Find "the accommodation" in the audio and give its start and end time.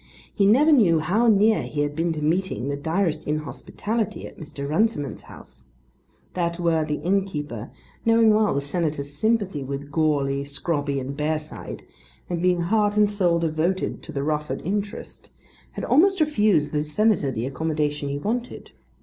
17.29-18.09